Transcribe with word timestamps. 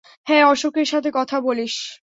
হ্যাঁ, 0.27 0.43
অশোকের 0.45 0.85
সাথে 0.85 1.09
কথা 1.13 1.37
বলিস? 1.39 1.75